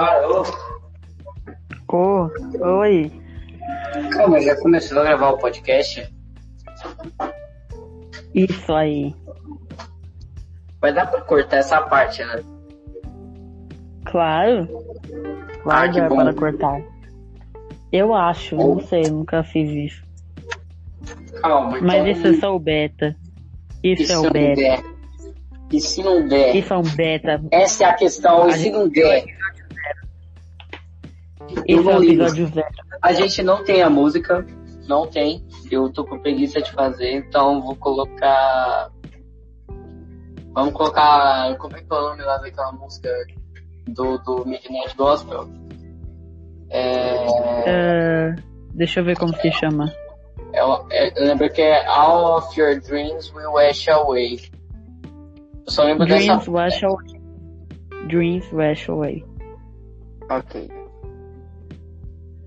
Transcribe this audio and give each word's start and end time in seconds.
para, 0.00 0.28
ô. 0.28 0.44
Ô, 1.92 2.30
oi. 2.78 3.10
Calma, 4.12 4.40
já 4.40 4.56
começou 4.60 5.00
a 5.00 5.04
gravar 5.04 5.30
o 5.30 5.38
podcast? 5.38 6.12
Isso 8.34 8.72
aí. 8.72 9.14
Vai 10.80 10.92
dar 10.94 11.06
pra 11.10 11.20
cortar 11.22 11.58
essa 11.58 11.80
parte, 11.82 12.24
né? 12.24 12.42
Claro. 14.06 14.66
Claro 15.62 15.80
Ah, 15.84 15.88
que 15.88 15.94
que 15.94 16.00
é 16.00 16.08
bom. 16.08 16.16
para 16.16 16.34
cortar. 16.34 16.82
Eu 17.92 18.14
acho, 18.14 18.56
não 18.56 18.80
sei, 18.80 19.02
nunca 19.02 19.42
fiz 19.42 19.68
isso. 19.92 20.02
Calma, 21.42 21.76
então... 21.76 21.86
Mas 21.86 22.16
isso 22.16 22.26
é 22.28 22.32
só 22.34 22.54
o 22.54 22.58
beta. 22.58 23.16
Isso, 23.82 24.06
se 24.06 24.12
é 24.12 24.18
o 24.18 24.30
beta. 24.30 24.54
der? 24.60 24.82
E 25.72 25.80
se 25.80 26.02
não 26.02 26.26
der? 26.26 26.54
Isso 26.56 26.72
é 26.72 26.76
um 26.78 26.82
beta. 26.82 27.40
Essa 27.50 27.84
é 27.84 27.86
a 27.88 27.94
questão, 27.94 28.48
e 28.48 28.52
se 28.52 28.58
gente- 28.60 28.72
não 28.72 28.88
der? 28.88 29.24
Eu 31.66 31.80
Isso 31.80 31.90
é 31.90 31.98
o 31.98 32.04
episódio 32.04 32.46
zero. 32.48 32.68
A 33.02 33.12
gente 33.12 33.42
não 33.42 33.64
tem 33.64 33.82
a 33.82 33.90
música, 33.90 34.46
não 34.86 35.06
tem. 35.06 35.44
Eu 35.70 35.90
tô 35.90 36.04
com 36.04 36.18
preguiça 36.18 36.60
de 36.60 36.70
fazer, 36.72 37.12
então 37.16 37.60
vou 37.60 37.76
colocar. 37.76 38.90
Vamos 40.52 40.72
colocar. 40.74 41.56
Como 41.58 41.76
é 41.76 41.80
que 41.80 41.86
é 41.92 41.94
o 41.94 42.00
nome 42.00 42.22
lá 42.22 42.38
daquela 42.38 42.72
música 42.72 43.08
do, 43.88 44.18
do 44.18 44.44
Midnight 44.46 44.96
Gospel? 44.96 45.48
É, 46.70 47.24
Ah, 47.66 48.36
deixa 48.74 49.00
eu 49.00 49.04
ver 49.04 49.16
como 49.18 49.34
se 49.36 49.50
chama. 49.52 49.92
é, 50.52 50.60
é, 51.08 51.24
lembra 51.24 51.48
que 51.48 51.62
é 51.62 51.86
All 51.86 52.38
of 52.38 52.60
Your 52.60 52.80
Dreams 52.80 53.32
Will 53.34 53.52
Wash 53.52 53.88
Away. 53.88 54.40
Eu 55.66 55.72
só 55.72 55.84
lembro 55.84 56.06
Dreams 56.06 56.26
dessa. 56.26 56.50
Wash 56.50 56.84
Away. 56.84 57.20
Dreams 58.08 58.52
Wash 58.52 58.88
Away. 58.88 59.24
Ok. 60.30 60.79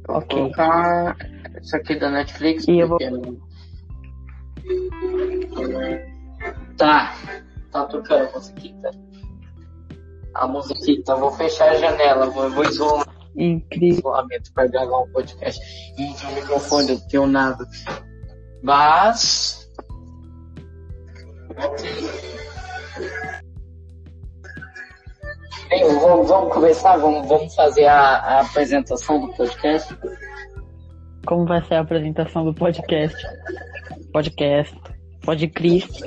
Eu 0.07 0.15
Ok. 0.15 0.37
Vou 0.39 0.51
colocar 0.51 1.17
isso 1.61 1.75
aqui 1.75 1.95
da 1.99 2.09
Netflix. 2.11 2.67
E 2.67 2.79
eu 2.79 2.87
vou- 2.87 2.97
Tá. 6.77 7.15
Tá 7.71 7.85
tocando 7.85 8.29
a 8.29 8.31
musiquita. 8.31 8.91
A 10.35 10.47
musiquita. 10.47 11.15
Vou 11.15 11.31
fechar 11.31 11.69
a 11.69 11.75
janela. 11.75 12.29
Vou, 12.29 12.49
vou 12.51 12.63
isolar 12.65 13.07
Incrível. 13.35 13.99
isolamento 13.99 14.53
para 14.53 14.67
gravar 14.67 14.99
um 15.01 15.11
podcast. 15.11 15.59
E 15.97 16.07
no 16.25 16.35
microfone 16.35 16.89
eu 16.89 16.95
não 16.97 17.07
tenho 17.07 17.27
nada. 17.27 17.65
Mas. 18.61 19.69
Bem, 25.73 25.83
vamos, 25.99 26.29
vamos 26.29 26.53
começar, 26.53 26.97
vamos, 26.97 27.27
vamos 27.27 27.55
fazer 27.55 27.85
a, 27.85 27.97
a 27.97 28.41
apresentação 28.41 29.19
do 29.19 29.33
podcast. 29.33 29.97
Como 31.25 31.47
vai 31.47 31.63
ser 31.63 31.73
a 31.73 31.79
apresentação 31.79 32.45
do 32.45 32.53
podcast? 32.53 33.17
Podcast. 34.13 34.79
Pode 35.25 35.47
Cristo. 35.47 36.05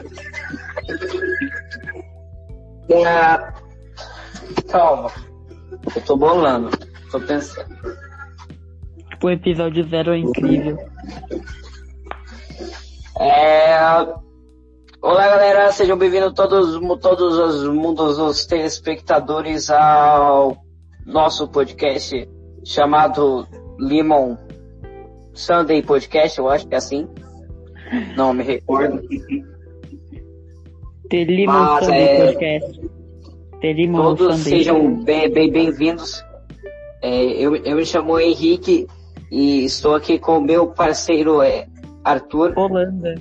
Ah, 3.04 3.54
calma. 4.70 5.10
Eu 5.96 6.02
tô 6.02 6.16
bolando. 6.16 6.70
Tô 7.10 7.18
pensando. 7.22 7.76
O 9.20 9.30
episódio 9.30 9.82
zero 9.88 10.12
é 10.12 10.18
incrível. 10.18 10.78
É... 13.18 13.76
Olá 15.06 15.28
galera, 15.28 15.70
sejam 15.70 15.96
bem-vindos 15.96 16.32
todos, 16.34 16.80
todos 17.00 17.38
os 17.38 17.68
mundos, 17.72 18.18
os 18.18 18.44
telespectadores 18.44 19.70
ao 19.70 20.56
nosso 21.06 21.46
podcast 21.46 22.28
chamado 22.64 23.46
Lemon 23.78 24.36
Sunday 25.32 25.80
Podcast, 25.80 26.36
eu 26.40 26.48
acho 26.50 26.66
que 26.66 26.74
é 26.74 26.78
assim. 26.78 27.06
Não 28.16 28.34
me 28.34 28.42
recordo. 28.42 29.00
Telimon 31.08 31.52
Mas, 31.52 31.84
Sunday 31.84 32.02
é, 32.02 32.26
Podcast. 32.26 32.80
Telimon 33.60 34.02
Todos 34.16 34.36
Sunday. 34.38 34.58
sejam 34.58 35.04
bem- 35.04 35.30
bem- 35.32 35.52
bem-vindos. 35.52 36.20
É, 37.00 37.22
eu, 37.40 37.54
eu 37.54 37.76
me 37.76 37.86
chamo 37.86 38.18
Henrique 38.18 38.88
e 39.30 39.64
estou 39.66 39.94
aqui 39.94 40.18
com 40.18 40.38
o 40.38 40.42
meu 40.42 40.66
parceiro 40.72 41.40
é, 41.42 41.68
Arthur 42.02 42.52
Holanda. 42.58 43.14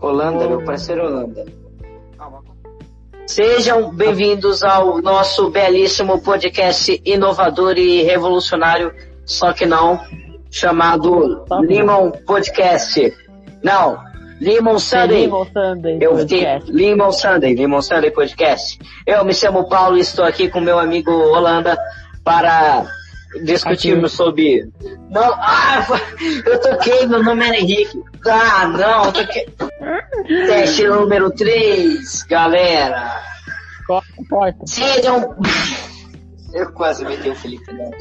Holanda, 0.00 0.48
meu 0.48 0.64
parceiro 0.64 1.06
Holanda. 1.06 1.44
Sejam 3.26 3.94
bem-vindos 3.94 4.62
ao 4.62 5.00
nosso 5.02 5.50
belíssimo 5.50 6.20
podcast 6.22 7.00
inovador 7.04 7.76
e 7.76 8.02
revolucionário, 8.02 8.92
só 9.24 9.52
que 9.52 9.66
não, 9.66 10.00
chamado 10.50 11.44
Tá. 11.44 11.60
Limon 11.60 12.10
Podcast. 12.26 13.14
Não, 13.62 13.98
Limon 14.40 14.78
Sunday. 14.78 15.28
Sunday 15.28 15.98
Eu 16.00 16.12
Podcast. 16.12 16.72
Limon 16.72 17.12
Sunday, 17.12 17.54
Limon 17.54 17.82
Sunday 17.82 18.10
Podcast. 18.10 18.78
Eu 19.06 19.24
me 19.24 19.34
chamo 19.34 19.68
Paulo 19.68 19.98
e 19.98 20.00
estou 20.00 20.24
aqui 20.24 20.48
com 20.48 20.60
meu 20.60 20.78
amigo 20.78 21.12
Holanda 21.12 21.78
para 22.24 22.86
discutirmos 23.44 24.12
sobre. 24.12 24.66
Não, 25.10 25.34
ah, 25.34 25.86
eu 26.46 26.60
toquei, 26.60 27.06
meu 27.06 27.22
nome 27.22 27.46
era 27.46 27.58
Henrique. 27.58 28.02
Ah, 28.26 28.68
não, 28.68 29.06
eu 29.06 29.12
toquei. 29.12 29.46
Teste 30.46 30.86
número 30.86 31.30
3, 31.30 32.22
galera. 32.24 33.22
Corta. 34.28 34.66
Sejam. 34.66 35.36
Eu 36.52 36.72
quase 36.72 37.04
meti 37.04 37.28
o 37.28 37.34
Felipe 37.34 37.72
Neto. 37.72 37.96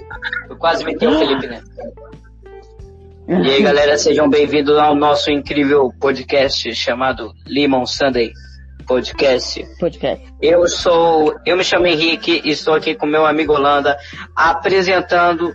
Eu 0.50 0.58
quase 0.58 0.84
meti 0.84 1.06
o 1.06 1.18
Felipe 1.18 1.48
Neto. 1.48 1.70
E 3.28 3.52
aí, 3.52 3.62
galera, 3.62 3.98
sejam 3.98 4.30
bem-vindos 4.30 4.78
ao 4.78 4.96
nosso 4.96 5.32
incrível 5.32 5.94
podcast 6.00 6.74
chamado 6.76 7.34
Lemon 7.48 7.86
Sunday 7.86 8.34
Podcast. 8.88 9.64
Podcast. 9.80 10.34
Eu 10.42 10.68
sou, 10.68 11.36
eu 11.46 11.56
me 11.56 11.64
chamo 11.64 11.86
Henrique 11.86 12.42
e 12.44 12.50
estou 12.50 12.74
aqui 12.74 12.96
com 12.96 13.06
meu 13.06 13.26
amigo 13.26 13.54
Holanda 13.54 13.98
apresentando 14.36 15.54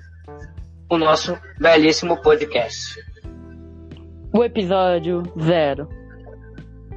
o 0.89 0.97
nosso 0.97 1.37
belíssimo 1.59 2.17
podcast. 2.23 2.95
O 4.35 4.43
episódio 4.43 5.23
zero. 5.41 5.89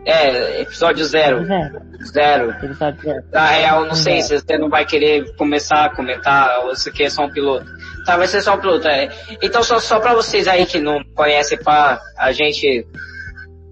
É, 0.03 0.61
episódio 0.61 1.05
zero. 1.05 1.45
Zero. 1.45 1.81
Zero. 2.03 2.49
Episódio 2.49 3.01
zero. 3.03 3.23
Na 3.31 3.45
real, 3.45 3.85
não 3.85 3.93
sei 3.93 4.23
se 4.23 4.39
você 4.39 4.57
não 4.57 4.69
vai 4.69 4.83
querer 4.87 5.35
começar 5.35 5.85
a 5.85 5.95
comentar 5.95 6.65
ou 6.65 6.75
se 6.75 6.91
quer 6.91 7.11
só 7.11 7.25
um 7.25 7.29
piloto. 7.29 7.67
Tá, 8.07 8.17
vai 8.17 8.25
ser 8.25 8.41
só 8.41 8.55
um 8.55 8.59
piloto. 8.59 8.87
É. 8.87 9.09
Então, 9.39 9.61
só, 9.61 9.79
só 9.79 9.99
pra 9.99 10.15
vocês 10.15 10.47
aí 10.47 10.65
que 10.65 10.79
não 10.79 11.03
conhecem, 11.13 11.61
pá, 11.61 12.01
a 12.17 12.31
gente 12.31 12.87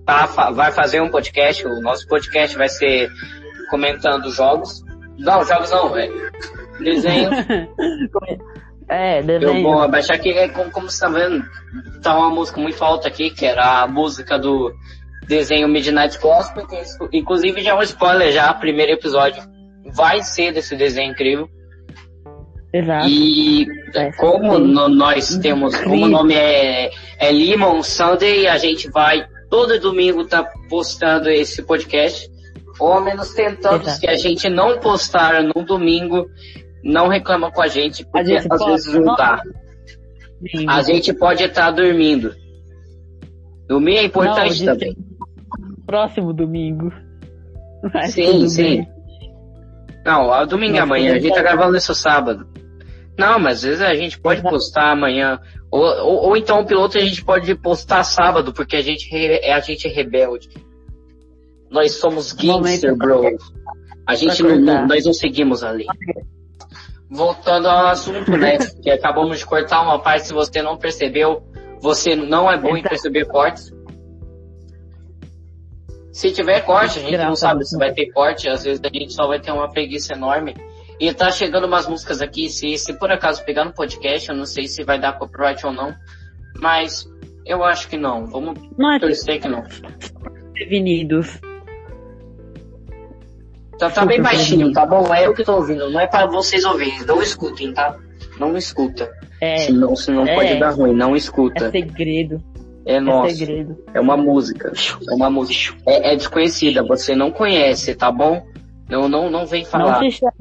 tá, 0.05 0.27
vai 0.51 0.71
fazer 0.71 1.01
um 1.01 1.09
podcast. 1.09 1.65
O 1.65 1.81
nosso 1.81 2.07
podcast 2.07 2.55
vai 2.55 2.69
ser 2.69 3.09
comentando 3.71 4.29
jogos. 4.29 4.83
Não, 5.17 5.43
jogos 5.43 5.71
não, 5.71 5.97
é 5.97 6.07
desenho. 6.81 7.31
é, 8.89 9.19
Eu 9.19 9.23
desenho. 9.23 9.63
vou 9.63 9.81
abaixar 9.81 10.15
aqui, 10.17 10.29
é 10.31 10.47
como, 10.49 10.71
como 10.71 10.89
você 10.89 10.99
tá 10.99 11.09
vendo, 11.09 11.43
tá 12.03 12.17
uma 12.17 12.29
música 12.29 12.59
muito 12.59 12.83
alta 12.83 13.07
aqui, 13.07 13.29
que 13.29 13.45
era 13.45 13.81
a 13.81 13.87
música 13.87 14.37
do 14.37 14.71
desenho 15.27 15.67
Midnight 15.67 16.19
Gospel, 16.19 16.67
que, 16.67 16.77
inclusive 17.17 17.61
já 17.61 17.71
é 17.71 17.73
um 17.75 17.81
spoiler 17.81 18.31
já, 18.31 18.53
primeiro 18.53 18.91
episódio 18.91 19.41
vai 19.95 20.21
ser 20.21 20.51
desse 20.51 20.75
desenho 20.75 21.11
incrível. 21.11 21.47
Exato. 22.73 23.07
E 23.07 23.65
É, 23.95 24.11
como 24.13 24.59
no- 24.59 24.89
nós 24.89 25.37
temos, 25.37 25.75
como 25.77 25.91
o 25.91 25.95
Incrível. 25.97 26.09
nome 26.17 26.33
é, 26.35 26.91
é 27.19 27.31
Lemon 27.31 27.81
Sunday, 27.81 28.47
a 28.47 28.57
gente 28.57 28.89
vai 28.89 29.25
todo 29.49 29.79
domingo 29.79 30.25
tá 30.27 30.43
postando 30.69 31.29
esse 31.29 31.63
podcast, 31.63 32.29
ou 32.79 32.91
ao 32.93 33.01
menos 33.01 33.29
tentando, 33.33 33.83
Exato. 33.83 33.99
se 33.99 34.07
a 34.09 34.15
gente 34.15 34.49
não 34.49 34.77
postar 34.79 35.41
no 35.43 35.63
domingo, 35.63 36.27
não 36.85 37.07
reclama 37.07 37.51
com 37.51 37.61
a 37.61 37.67
gente, 37.67 38.05
porque 38.05 38.25
gente 38.25 38.41
às 38.41 38.47
posta, 38.47 38.65
vezes 38.71 38.93
não 38.93 39.01
não- 39.01 39.15
dá. 39.15 39.41
Sim. 40.55 40.65
A 40.69 40.81
gente 40.83 41.11
pode 41.13 41.43
estar 41.43 41.71
dormindo. 41.71 42.33
Dormir 43.67 43.97
é 43.97 44.03
importante 44.03 44.63
Não, 44.63 44.73
também. 44.73 44.95
Próximo 45.87 46.31
domingo. 46.33 46.91
Mas 47.93 48.13
Sim, 48.13 48.47
sim. 48.47 48.63
bem. 48.63 48.89
Não, 50.05 50.31
a 50.31 50.45
domingo 50.45 50.73
é 50.77 50.79
Mas 50.81 50.83
amanhã, 50.83 51.15
a 51.15 51.19
gente 51.19 51.33
tá 51.33 51.41
gravando 51.41 51.75
isso 51.75 51.95
sábado. 51.95 52.47
Não, 53.17 53.39
mas 53.39 53.57
às 53.59 53.63
vezes 53.63 53.81
a 53.81 53.95
gente 53.95 54.19
pode 54.19 54.41
Exato. 54.41 54.53
postar 54.53 54.91
amanhã. 54.91 55.39
Ou, 55.71 55.81
ou, 55.81 56.15
ou 56.27 56.37
então 56.37 56.59
o 56.59 56.65
piloto 56.65 56.97
a 56.97 57.01
gente 57.01 57.23
pode 57.23 57.55
postar 57.55 58.03
sábado, 58.03 58.53
porque 58.53 58.75
a 58.75 58.81
gente 58.81 59.07
é 59.11 59.53
a 59.53 59.59
gente 59.59 59.87
é 59.87 59.89
rebelde. 59.91 60.49
Nós 61.71 61.93
somos 61.93 62.33
gangster, 62.33 62.95
bro. 62.95 63.23
A 64.05 64.13
gente 64.15 64.43
não, 64.43 64.59
não- 64.59 64.87
nós 64.87 65.05
não 65.05 65.13
seguimos 65.13 65.63
a 65.63 65.71
lei. 65.71 65.87
Voltando 67.09 67.67
ao 67.67 67.87
assunto, 67.87 68.31
né? 68.37 68.57
que 68.81 68.89
acabamos 68.89 69.39
de 69.39 69.45
cortar 69.45 69.81
uma 69.81 69.99
parte, 69.99 70.27
se 70.27 70.33
você 70.33 70.61
não 70.61 70.77
percebeu, 70.77 71.43
você 71.79 72.15
não 72.15 72.51
é 72.51 72.57
bom 72.57 72.69
em 72.69 72.79
Exato. 72.79 72.89
perceber 72.89 73.25
cortes. 73.25 73.71
Se 76.11 76.31
tiver 76.31 76.61
corte, 76.61 76.99
a 76.99 77.01
gente 77.01 77.17
não 77.17 77.35
sabe 77.35 77.65
se 77.65 77.77
vai 77.77 77.93
ter 77.93 78.11
corte, 78.11 78.47
às 78.47 78.63
vezes 78.63 78.81
a 78.83 78.87
gente 78.87 79.13
só 79.13 79.27
vai 79.27 79.39
ter 79.39 79.51
uma 79.51 79.69
preguiça 79.69 80.13
enorme 80.13 80.55
E 80.97 81.13
tá 81.13 81.29
chegando 81.29 81.67
umas 81.67 81.87
músicas 81.89 82.21
aqui, 82.21 82.49
se, 82.49 82.77
se 82.77 82.93
por 82.93 83.11
acaso 83.11 83.43
pegar 83.43 83.65
no 83.65 83.73
podcast, 83.73 84.29
eu 84.29 84.35
não 84.35 84.45
sei 84.45 84.65
se 84.67 84.83
vai 84.83 84.97
dar 84.97 85.19
copyright 85.19 85.65
ou 85.65 85.73
não, 85.73 85.93
mas 86.61 87.05
eu 87.45 87.63
acho 87.63 87.89
que 87.89 87.97
não. 87.97 88.25
Vamos 88.25 88.57
Não 88.77 88.93
é 88.93 88.99
torcer 88.99 89.41
que 89.41 89.47
não. 89.47 89.63
prevenidos. 90.53 91.39
Tá, 93.79 93.89
tá 93.89 94.05
bem 94.05 94.21
baixinho, 94.21 94.71
tá 94.71 94.85
bom? 94.85 95.13
É 95.13 95.25
eu 95.27 95.33
que 95.33 95.43
tô 95.43 95.55
ouvindo, 95.55 95.89
não 95.89 95.99
é 95.99 96.07
para 96.07 96.25
vocês 96.27 96.63
ouvirem. 96.65 97.03
Não 97.05 97.21
escutem, 97.21 97.73
tá? 97.73 97.95
Não 98.39 98.55
escuta. 98.57 99.09
É, 99.41 99.57
Senão, 99.57 99.95
senão 99.95 100.25
é. 100.25 100.33
pode 100.35 100.55
dar 100.59 100.69
ruim, 100.71 100.93
não 100.93 101.13
é 101.13 101.17
escuta. 101.17 101.69
segredo. 101.71 102.41
É 102.85 102.95
É 102.95 102.99
nosso. 102.99 103.35
segredo. 103.35 103.77
É 103.93 103.99
uma 103.99 104.15
música. 104.15 104.71
É 105.09 105.13
uma 105.13 105.29
música. 105.29 105.75
É, 105.85 106.13
é 106.13 106.15
desconhecida, 106.15 106.83
você 106.83 107.15
não 107.15 107.31
conhece, 107.31 107.93
tá 107.95 108.11
bom? 108.11 108.45
Não, 108.89 109.09
não, 109.09 109.29
não 109.29 109.45
vem 109.45 109.63
Não 109.63 109.69
falar. 109.69 109.99
se 109.99 110.11
chama 110.11 110.31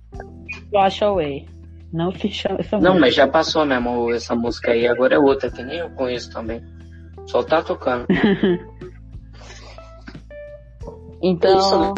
Away. 1.02 1.46
Não 1.92 2.12
se 2.12 2.28
chama 2.28 2.56
essa 2.60 2.76
Não, 2.76 2.82
música. 2.90 3.00
mas 3.00 3.14
já 3.14 3.26
passou 3.26 3.64
mesmo 3.64 4.12
essa 4.12 4.34
música 4.34 4.72
aí, 4.72 4.86
agora 4.86 5.14
é 5.14 5.18
outra, 5.18 5.50
que 5.50 5.62
nem 5.62 5.78
eu 5.78 5.90
conheço 5.90 6.30
também. 6.30 6.60
Só 7.26 7.42
tá 7.42 7.62
tocando. 7.62 8.06
Então, 11.26 11.58
Isso, 11.58 11.78
né? 11.78 11.92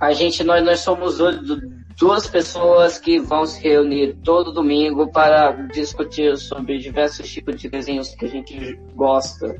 A 0.00 0.12
gente, 0.12 0.42
nós, 0.42 0.64
nós 0.64 0.80
somos 0.80 1.18
du- 1.18 1.40
du- 1.40 1.60
duas 1.98 2.26
pessoas 2.26 2.98
que 2.98 3.20
vão 3.20 3.46
se 3.46 3.62
reunir 3.62 4.14
todo 4.24 4.52
domingo 4.52 5.06
para 5.12 5.52
discutir 5.72 6.36
sobre 6.36 6.78
diversos 6.78 7.30
tipos 7.30 7.54
de 7.60 7.68
desenhos 7.68 8.12
que 8.16 8.24
a 8.24 8.28
gente 8.28 8.76
gosta. 8.96 9.54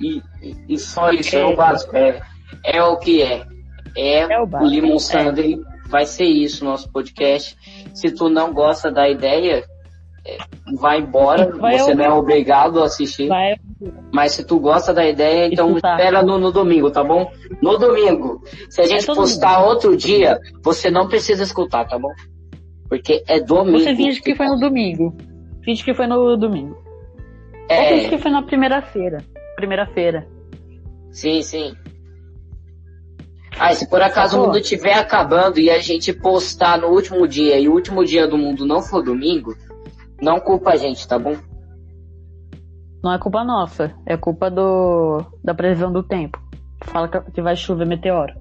E, 0.00 0.20
e- 0.68 0.76
só 0.78 1.10
isso, 1.12 1.36
é 1.36 1.44
o 1.44 1.54
básico, 1.54 1.96
é, 1.96 2.20
é 2.64 2.82
o 2.82 2.96
que 2.98 3.22
é. 3.22 3.46
É, 3.96 4.20
É 4.32 4.40
o 4.40 4.44
o, 4.44 4.66
Limon 4.66 4.96
é. 4.96 4.98
Sunday, 4.98 5.56
vai 5.88 6.04
ser 6.06 6.24
isso 6.24 6.64
nosso 6.64 6.90
podcast. 6.90 7.56
Se 7.94 8.10
tu 8.10 8.28
não 8.28 8.52
gosta 8.52 8.90
da 8.90 9.08
ideia, 9.08 9.64
é, 10.26 10.38
vai 10.80 10.98
embora, 10.98 11.54
Vai 11.56 11.78
você 11.78 11.82
ouvir. 11.90 11.96
não 11.96 12.04
é 12.04 12.12
obrigado 12.12 12.80
a 12.82 12.86
assistir. 12.86 13.28
vai. 13.28 13.54
Mas 14.12 14.32
se 14.32 14.44
tu 14.46 14.58
gosta 14.60 14.92
da 14.92 15.06
ideia, 15.06 15.46
então 15.46 15.68
Escutar. 15.68 15.96
espera 15.96 16.22
no, 16.22 16.38
no 16.38 16.52
domingo, 16.52 16.90
tá 16.90 17.02
bom? 17.02 17.30
No 17.60 17.78
domingo. 17.78 18.42
Se 18.70 18.80
a 18.80 18.86
gente 18.86 19.06
todo 19.06 19.16
postar 19.16 19.64
outro 19.64 19.96
dia, 19.96 20.38
você 20.62 20.90
não 20.90 21.08
precisa 21.08 21.42
escutar, 21.42 21.86
tá 21.86 21.98
bom? 21.98 22.12
Porque 22.88 23.22
é 23.26 23.40
domingo. 23.40 23.78
Você 23.80 23.94
finge 23.96 24.20
que 24.20 24.34
foi 24.34 24.46
no 24.46 24.58
domingo. 24.58 25.16
Finge 25.64 25.82
que 25.84 25.94
foi 25.94 26.06
no 26.06 26.36
domingo. 26.36 26.76
Ou 27.70 27.76
finge 27.88 28.06
É, 28.06 28.08
que 28.08 28.18
foi 28.18 28.30
na 28.30 28.42
primeira-feira. 28.42 29.24
Primeira-feira. 29.56 30.26
sim, 31.10 31.42
sim. 31.42 31.74
Ah, 33.58 33.74
se 33.74 33.88
por 33.88 34.00
acaso 34.00 34.40
o 34.40 34.46
mundo 34.46 34.58
estiver 34.58 34.94
acabando 34.94 35.60
e 35.60 35.70
a 35.70 35.78
gente 35.78 36.12
postar 36.12 36.78
no 36.78 36.88
último 36.88 37.28
dia 37.28 37.58
e 37.58 37.68
o 37.68 37.72
último 37.72 38.02
dia 38.04 38.26
do 38.26 38.36
mundo 38.38 38.64
não 38.64 38.80
for 38.82 39.02
domingo, 39.02 39.54
não 40.20 40.40
culpa 40.40 40.70
a 40.70 40.76
gente, 40.76 41.06
tá 41.06 41.18
bom? 41.18 41.36
Não 43.02 43.12
é 43.12 43.18
culpa 43.18 43.42
nossa. 43.44 43.92
É 44.06 44.16
culpa 44.16 44.50
do 44.50 45.24
da 45.42 45.54
previsão 45.54 45.92
do 45.92 46.02
tempo. 46.02 46.40
Fala 46.84 47.08
que- 47.08 47.42
vai 47.42 47.56
chover 47.56 47.86
meteoro. 47.86 48.32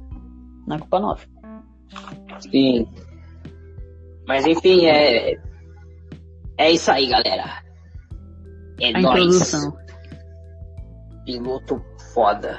Não 0.68 0.76
é 0.76 0.80
culpa 0.80 1.00
nossa. 1.00 1.26
Sim. 2.40 2.88
Mas 4.28 4.46
enfim, 4.46 4.86
é. 4.86 5.36
É 6.58 6.72
isso 6.72 6.92
aí, 6.92 7.08
galera. 7.08 7.46
É 8.80 8.90
A 8.96 9.02
nóis. 9.02 9.24
introdução. 9.26 9.78
Piloto 11.26 11.82
foda. 12.14 12.58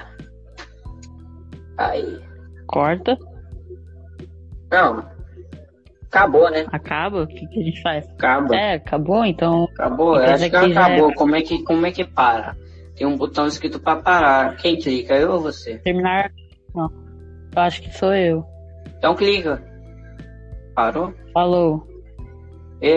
Aí. 1.79 2.21
Corta, 2.67 3.17
Não. 4.71 5.12
Acabou, 6.13 6.51
né? 6.51 6.67
acaba. 6.71 7.23
O 7.23 7.27
que, 7.27 7.47
que 7.47 7.61
a 7.61 7.65
gente 7.65 7.81
faz? 7.81 8.07
Acaba. 8.11 8.55
É, 8.55 8.75
acabou, 8.75 9.25
então. 9.25 9.65
Acabou. 9.73 10.13
Quer 10.15 10.25
acho 10.25 10.35
dizer 10.35 10.51
que 10.51 10.57
acabou. 10.57 11.11
é- 11.11 11.15
Como, 11.15 11.35
é 11.37 11.41
que, 11.41 11.63
como 11.65 11.87
é 11.87 11.91
que 11.91 12.05
para? 12.05 12.55
Tem 12.95 13.07
um 13.07 13.17
botão 13.17 13.47
escrito 13.47 13.81
pra 13.81 13.97
parar. 13.97 14.55
Quem 14.57 14.77
clica? 14.79 15.15
Eu 15.15 15.33
ou 15.33 15.41
você? 15.41 15.79
Terminar. 15.79 16.31
Não. 16.75 16.91
Eu 17.57 17.63
acho 17.63 17.81
que 17.81 17.91
sou 17.97 18.15
eu. 18.15 18.45
Então 18.99 19.15
clica. 19.15 19.63
Parou? 20.75 21.15
Falou. 21.33 21.87
E- 22.83 22.97